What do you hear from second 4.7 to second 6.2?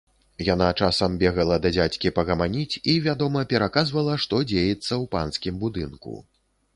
ў панскім будынку.